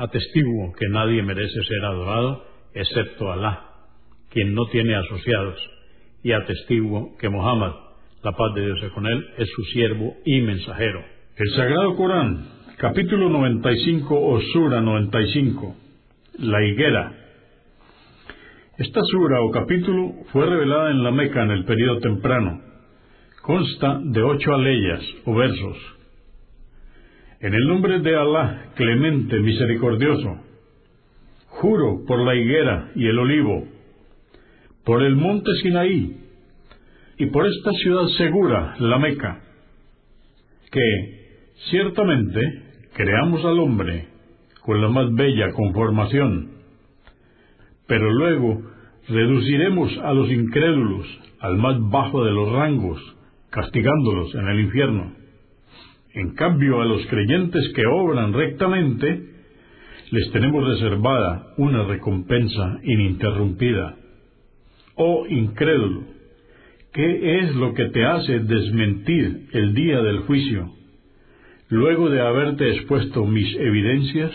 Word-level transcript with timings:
Atestiguo 0.00 0.72
que 0.72 0.88
nadie 0.88 1.22
merece 1.22 1.62
ser 1.62 1.84
adorado 1.84 2.42
excepto 2.72 3.30
Alá, 3.30 3.64
quien 4.30 4.54
no 4.54 4.64
tiene 4.72 4.94
asociados, 4.94 5.58
y 6.22 6.32
atestiguo 6.32 7.18
que 7.18 7.28
Mohammed, 7.28 7.72
la 8.22 8.32
paz 8.32 8.54
de 8.54 8.64
Dios 8.64 8.78
con 8.94 9.06
él, 9.06 9.26
es 9.36 9.50
su 9.54 9.62
siervo 9.64 10.16
y 10.24 10.40
mensajero. 10.40 11.04
El 11.36 11.50
Sagrado 11.50 11.96
Corán, 11.96 12.46
capítulo 12.78 13.28
95 13.28 14.18
o 14.18 14.40
Sura 14.54 14.80
95, 14.80 15.76
la 16.38 16.64
higuera. 16.64 17.12
Esta 18.78 19.02
sura 19.02 19.42
o 19.42 19.50
capítulo 19.50 20.14
fue 20.32 20.46
revelada 20.46 20.92
en 20.92 21.04
la 21.04 21.10
Meca 21.10 21.42
en 21.42 21.50
el 21.50 21.66
período 21.66 21.98
temprano. 21.98 22.62
Consta 23.42 24.00
de 24.02 24.22
ocho 24.22 24.54
aleyas 24.54 25.02
o 25.26 25.34
versos 25.34 25.99
en 27.40 27.54
el 27.54 27.66
nombre 27.66 28.00
de 28.00 28.16
Alá, 28.16 28.72
clemente, 28.74 29.38
misericordioso, 29.40 30.36
juro 31.46 32.04
por 32.06 32.20
la 32.20 32.34
higuera 32.34 32.90
y 32.94 33.06
el 33.06 33.18
olivo, 33.18 33.66
por 34.84 35.02
el 35.02 35.16
monte 35.16 35.50
Sinaí 35.62 36.16
y 37.16 37.26
por 37.26 37.46
esta 37.46 37.70
ciudad 37.72 38.06
segura, 38.18 38.76
la 38.78 38.98
Meca, 38.98 39.40
que 40.70 41.46
ciertamente 41.70 42.40
creamos 42.94 43.44
al 43.44 43.58
hombre 43.58 44.08
con 44.62 44.80
la 44.82 44.88
más 44.88 45.12
bella 45.14 45.50
conformación, 45.52 46.50
pero 47.86 48.10
luego 48.10 48.62
reduciremos 49.08 49.96
a 49.98 50.12
los 50.12 50.30
incrédulos 50.30 51.06
al 51.40 51.56
más 51.56 51.76
bajo 51.90 52.22
de 52.22 52.32
los 52.32 52.52
rangos, 52.52 53.00
castigándolos 53.48 54.34
en 54.34 54.46
el 54.46 54.60
infierno. 54.60 55.19
En 56.14 56.34
cambio, 56.34 56.80
a 56.80 56.84
los 56.84 57.06
creyentes 57.06 57.72
que 57.74 57.86
obran 57.86 58.32
rectamente, 58.32 59.30
les 60.10 60.30
tenemos 60.32 60.66
reservada 60.66 61.54
una 61.56 61.84
recompensa 61.84 62.80
ininterrumpida. 62.82 63.96
Oh 64.96 65.24
incrédulo, 65.28 66.02
¿qué 66.92 67.38
es 67.38 67.54
lo 67.54 67.74
que 67.74 67.86
te 67.86 68.04
hace 68.04 68.40
desmentir 68.40 69.48
el 69.52 69.72
día 69.74 70.02
del 70.02 70.20
juicio, 70.20 70.72
luego 71.68 72.10
de 72.10 72.20
haberte 72.20 72.70
expuesto 72.70 73.24
mis 73.24 73.54
evidencias? 73.56 74.32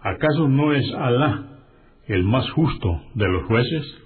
¿Acaso 0.00 0.48
no 0.48 0.72
es 0.72 0.92
Alá 0.92 1.60
el 2.08 2.24
más 2.24 2.50
justo 2.50 3.00
de 3.14 3.28
los 3.28 3.44
jueces? 3.44 4.05